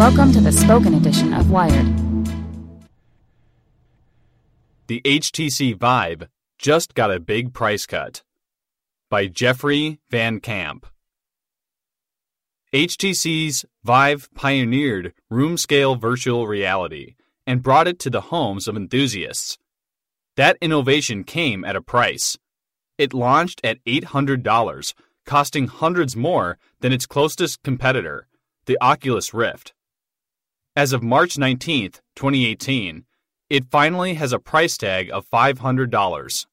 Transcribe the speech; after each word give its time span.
Welcome 0.00 0.32
to 0.32 0.40
the 0.40 0.50
spoken 0.50 0.94
edition 0.94 1.34
of 1.34 1.50
Wired. 1.50 1.84
The 4.86 5.02
HTC 5.04 5.76
Vive 5.76 6.26
just 6.58 6.94
got 6.94 7.10
a 7.10 7.20
big 7.20 7.52
price 7.52 7.84
cut. 7.84 8.22
By 9.10 9.26
Jeffrey 9.26 10.00
Van 10.10 10.40
Camp. 10.40 10.86
HTC's 12.72 13.66
Vive 13.84 14.30
pioneered 14.34 15.12
room 15.28 15.58
scale 15.58 15.96
virtual 15.96 16.46
reality 16.46 17.16
and 17.46 17.62
brought 17.62 17.86
it 17.86 17.98
to 17.98 18.08
the 18.08 18.22
homes 18.22 18.66
of 18.66 18.76
enthusiasts. 18.76 19.58
That 20.36 20.56
innovation 20.62 21.24
came 21.24 21.62
at 21.62 21.76
a 21.76 21.82
price. 21.82 22.38
It 22.96 23.12
launched 23.12 23.60
at 23.62 23.84
$800, 23.84 24.94
costing 25.26 25.66
hundreds 25.66 26.16
more 26.16 26.56
than 26.80 26.94
its 26.94 27.04
closest 27.04 27.62
competitor, 27.62 28.28
the 28.66 28.78
Oculus 28.80 29.32
Rift. 29.34 29.72
As 30.76 30.92
of 30.92 31.02
March 31.02 31.36
19, 31.36 31.92
2018, 32.14 33.04
it 33.48 33.70
finally 33.70 34.14
has 34.14 34.32
a 34.32 34.38
price 34.38 34.76
tag 34.76 35.10
of 35.12 35.28
$500. 35.28 36.46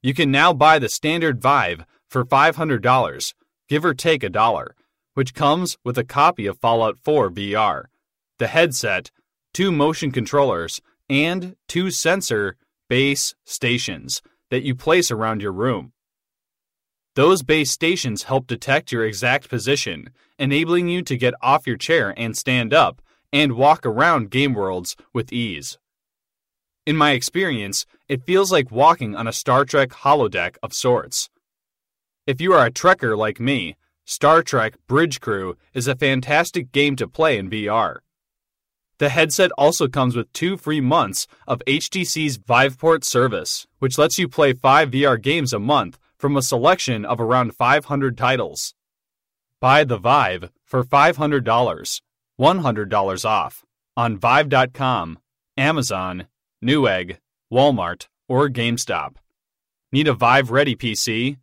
You 0.00 0.14
can 0.14 0.30
now 0.30 0.52
buy 0.52 0.78
the 0.78 0.88
standard 0.88 1.40
Vive 1.40 1.84
for 2.08 2.24
$500, 2.24 3.34
give 3.68 3.84
or 3.84 3.94
take 3.94 4.22
a 4.22 4.28
dollar, 4.28 4.76
which 5.14 5.34
comes 5.34 5.76
with 5.84 5.98
a 5.98 6.04
copy 6.04 6.46
of 6.46 6.58
Fallout 6.58 6.98
4 6.98 7.30
VR, 7.30 7.84
the 8.38 8.46
headset, 8.46 9.10
two 9.52 9.72
motion 9.72 10.12
controllers, 10.12 10.80
and 11.10 11.56
two 11.66 11.90
sensor 11.90 12.56
base 12.88 13.34
stations 13.44 14.22
that 14.50 14.62
you 14.62 14.74
place 14.74 15.10
around 15.10 15.42
your 15.42 15.52
room. 15.52 15.92
Those 17.18 17.42
base 17.42 17.72
stations 17.72 18.22
help 18.22 18.46
detect 18.46 18.92
your 18.92 19.04
exact 19.04 19.48
position, 19.48 20.10
enabling 20.38 20.86
you 20.86 21.02
to 21.02 21.16
get 21.16 21.34
off 21.42 21.66
your 21.66 21.76
chair 21.76 22.14
and 22.16 22.36
stand 22.36 22.72
up 22.72 23.02
and 23.32 23.56
walk 23.56 23.84
around 23.84 24.30
game 24.30 24.54
worlds 24.54 24.94
with 25.12 25.32
ease. 25.32 25.78
In 26.86 26.96
my 26.96 27.10
experience, 27.10 27.86
it 28.08 28.22
feels 28.22 28.52
like 28.52 28.70
walking 28.70 29.16
on 29.16 29.26
a 29.26 29.32
Star 29.32 29.64
Trek 29.64 29.88
holodeck 29.88 30.58
of 30.62 30.72
sorts. 30.72 31.28
If 32.24 32.40
you 32.40 32.52
are 32.52 32.64
a 32.64 32.70
Trekker 32.70 33.18
like 33.18 33.40
me, 33.40 33.74
Star 34.04 34.40
Trek 34.40 34.74
Bridge 34.86 35.20
Crew 35.20 35.56
is 35.74 35.88
a 35.88 35.96
fantastic 35.96 36.70
game 36.70 36.94
to 36.94 37.08
play 37.08 37.36
in 37.36 37.50
VR. 37.50 37.96
The 38.98 39.08
headset 39.08 39.50
also 39.58 39.88
comes 39.88 40.14
with 40.14 40.32
two 40.32 40.56
free 40.56 40.80
months 40.80 41.26
of 41.48 41.64
HTC's 41.66 42.38
Viveport 42.38 43.02
service, 43.02 43.66
which 43.80 43.98
lets 43.98 44.20
you 44.20 44.28
play 44.28 44.52
five 44.52 44.92
VR 44.92 45.20
games 45.20 45.52
a 45.52 45.58
month 45.58 45.98
from 46.18 46.36
a 46.36 46.42
selection 46.42 47.04
of 47.04 47.20
around 47.20 47.54
500 47.54 48.18
titles. 48.18 48.74
Buy 49.60 49.84
the 49.84 49.98
Vive 49.98 50.50
for 50.64 50.84
$500, 50.84 52.00
$100 52.40 53.24
off, 53.24 53.64
on 53.96 54.16
Vive.com, 54.18 55.18
Amazon, 55.56 56.26
Newegg, 56.64 57.18
Walmart, 57.52 58.08
or 58.28 58.48
GameStop. 58.48 59.16
Need 59.90 60.08
a 60.08 60.14
Vive 60.14 60.50
ready 60.50 60.76
PC? 60.76 61.38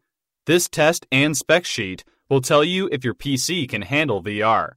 This 0.45 0.69
test 0.69 1.07
and 1.11 1.35
spec 1.35 1.65
sheet 1.65 2.03
will 2.29 2.41
tell 2.41 2.63
you 2.63 2.87
if 2.91 3.03
your 3.03 3.15
PC 3.15 3.67
can 3.67 3.81
handle 3.81 4.21
VR. 4.21 4.73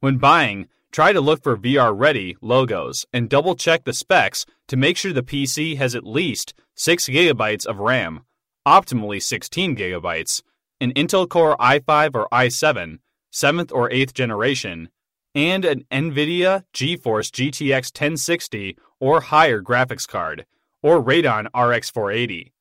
When 0.00 0.18
buying, 0.18 0.68
try 0.90 1.12
to 1.12 1.20
look 1.20 1.42
for 1.42 1.56
VR 1.56 1.96
ready 1.96 2.36
logos 2.40 3.06
and 3.12 3.28
double 3.28 3.54
check 3.54 3.84
the 3.84 3.92
specs 3.92 4.44
to 4.68 4.76
make 4.76 4.96
sure 4.96 5.12
the 5.12 5.22
PC 5.22 5.76
has 5.76 5.94
at 5.94 6.06
least 6.06 6.54
6 6.74 7.08
GB 7.08 7.66
of 7.66 7.78
RAM, 7.78 8.20
optimally 8.68 9.22
16 9.22 9.76
GB, 9.76 10.42
an 10.82 10.92
Intel 10.92 11.26
Core 11.26 11.56
i5 11.56 12.14
or 12.14 12.28
i7, 12.30 12.98
7th 13.32 13.72
or 13.72 13.88
8th 13.88 14.12
generation, 14.12 14.90
and 15.34 15.64
an 15.64 15.84
NVIDIA 15.90 16.64
GeForce 16.74 17.30
GTX 17.30 17.90
1060 17.90 18.76
or 19.00 19.22
higher 19.22 19.62
graphics 19.62 20.06
card, 20.06 20.44
or 20.82 21.02
Radeon 21.02 21.46
RX 21.56 21.88
480. 21.90 22.52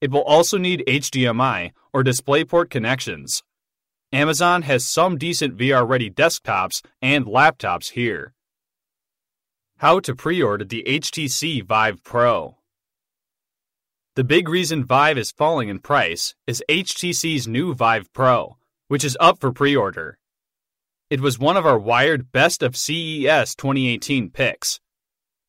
It 0.00 0.12
will 0.12 0.22
also 0.22 0.58
need 0.58 0.84
HDMI 0.86 1.72
or 1.92 2.04
DisplayPort 2.04 2.70
connections. 2.70 3.42
Amazon 4.12 4.62
has 4.62 4.86
some 4.86 5.18
decent 5.18 5.56
VR 5.56 5.88
ready 5.88 6.10
desktops 6.10 6.84
and 7.00 7.24
laptops 7.26 7.90
here. 7.90 8.34
How 9.78 9.98
to 10.00 10.14
pre 10.14 10.40
order 10.40 10.64
the 10.64 10.84
HTC 10.86 11.64
Vive 11.64 12.04
Pro. 12.04 12.58
The 14.14 14.24
big 14.24 14.46
reason 14.46 14.84
Vive 14.84 15.16
is 15.16 15.32
falling 15.32 15.70
in 15.70 15.78
price 15.78 16.34
is 16.46 16.62
HTC's 16.68 17.48
new 17.48 17.72
Vive 17.72 18.12
Pro, 18.12 18.58
which 18.88 19.04
is 19.04 19.16
up 19.18 19.40
for 19.40 19.52
pre 19.52 19.74
order. 19.74 20.18
It 21.08 21.22
was 21.22 21.38
one 21.38 21.56
of 21.56 21.64
our 21.64 21.78
wired 21.78 22.30
Best 22.30 22.62
of 22.62 22.76
CES 22.76 23.54
2018 23.54 24.28
picks. 24.28 24.80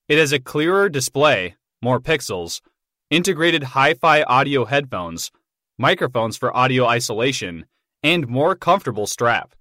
It 0.08 0.18
has 0.18 0.32
a 0.32 0.40
clearer 0.40 0.88
display, 0.88 1.58
more 1.82 2.00
pixels, 2.00 2.62
integrated 3.10 3.64
hi 3.64 3.96
fi 3.96 4.24
audio 4.24 4.64
headphones, 4.64 5.30
microphones 5.78 6.38
for 6.38 6.56
audio 6.56 6.86
isolation, 6.86 7.66
and 8.02 8.30
more 8.30 8.56
comfortable 8.56 9.08
strap. 9.08 9.56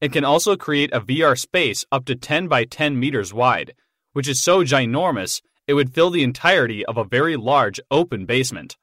It 0.00 0.12
can 0.12 0.24
also 0.24 0.54
create 0.54 0.94
a 0.94 1.00
VR 1.00 1.36
space 1.36 1.84
up 1.90 2.04
to 2.04 2.14
10 2.14 2.46
by 2.46 2.62
10 2.62 2.96
meters 2.96 3.34
wide, 3.34 3.74
which 4.12 4.28
is 4.28 4.40
so 4.40 4.62
ginormous 4.62 5.40
it 5.66 5.74
would 5.74 5.94
fill 5.94 6.10
the 6.10 6.22
entirety 6.22 6.84
of 6.86 6.96
a 6.96 7.04
very 7.04 7.36
large 7.36 7.80
open 7.90 8.26
basement. 8.26 8.76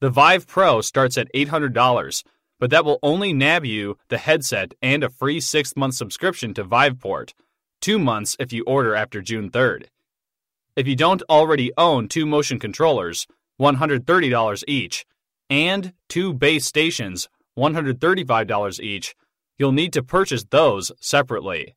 The 0.00 0.10
Vive 0.10 0.46
Pro 0.46 0.80
starts 0.80 1.18
at 1.18 1.32
$800, 1.34 2.24
but 2.60 2.70
that 2.70 2.84
will 2.84 2.98
only 3.02 3.32
nab 3.32 3.64
you 3.64 3.96
the 4.08 4.18
headset 4.18 4.74
and 4.80 5.02
a 5.02 5.10
free 5.10 5.40
6-month 5.40 5.94
subscription 5.94 6.54
to 6.54 6.64
Viveport, 6.64 7.32
2 7.80 7.98
months 7.98 8.36
if 8.38 8.52
you 8.52 8.64
order 8.64 8.94
after 8.94 9.20
June 9.20 9.50
3rd. 9.50 9.86
If 10.76 10.86
you 10.86 10.94
don't 10.94 11.22
already 11.28 11.72
own 11.76 12.06
two 12.06 12.26
motion 12.26 12.60
controllers, 12.60 13.26
$130 13.60 14.64
each, 14.68 15.04
and 15.50 15.92
two 16.08 16.32
base 16.32 16.66
stations, 16.66 17.28
$135 17.58 18.80
each, 18.80 19.16
you'll 19.58 19.72
need 19.72 19.92
to 19.92 20.02
purchase 20.02 20.44
those 20.44 20.92
separately. 21.00 21.74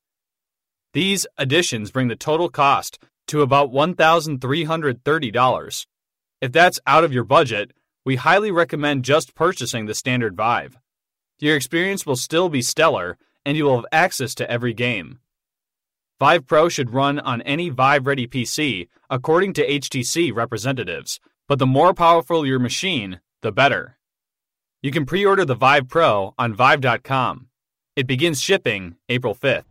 These 0.93 1.25
additions 1.37 1.89
bring 1.89 2.09
the 2.09 2.15
total 2.15 2.49
cost 2.49 2.99
to 3.31 3.41
about 3.41 3.71
$1,330. 3.71 5.85
If 6.41 6.51
that's 6.51 6.79
out 6.85 7.05
of 7.05 7.13
your 7.13 7.23
budget, 7.23 7.71
we 8.03 8.17
highly 8.17 8.51
recommend 8.51 9.05
just 9.05 9.35
purchasing 9.35 9.85
the 9.85 9.95
standard 9.95 10.35
Vive. 10.35 10.77
Your 11.39 11.55
experience 11.55 12.05
will 12.05 12.17
still 12.17 12.49
be 12.49 12.61
stellar, 12.61 13.17
and 13.45 13.55
you 13.55 13.63
will 13.63 13.77
have 13.77 13.85
access 13.93 14.35
to 14.35 14.51
every 14.51 14.73
game. 14.73 15.19
Vive 16.19 16.45
Pro 16.45 16.67
should 16.67 16.91
run 16.91 17.19
on 17.19 17.41
any 17.43 17.69
Vive 17.69 18.05
ready 18.05 18.27
PC, 18.27 18.89
according 19.09 19.53
to 19.53 19.65
HTC 19.65 20.35
representatives, 20.35 21.21
but 21.47 21.57
the 21.57 21.65
more 21.65 21.93
powerful 21.93 22.45
your 22.45 22.59
machine, 22.59 23.21
the 23.41 23.53
better. 23.53 23.97
You 24.81 24.91
can 24.91 25.05
pre 25.05 25.25
order 25.25 25.45
the 25.45 25.55
Vive 25.55 25.87
Pro 25.87 26.33
on 26.37 26.53
Vive.com. 26.53 27.47
It 27.95 28.07
begins 28.07 28.41
shipping 28.41 28.97
April 29.07 29.33
5th. 29.33 29.70